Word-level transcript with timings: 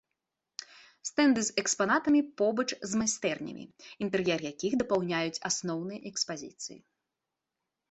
Стэнды 1.09 1.41
з 1.47 1.53
экспанатамі 1.61 2.21
побач 2.43 2.65
з 2.93 3.03
майстэрнямі, 3.03 3.63
інтэр'ер 4.07 4.39
якіх 4.51 4.73
дапаўняюць 4.85 5.39
асноўныя 5.53 5.99
экспазіцыі. 6.15 6.77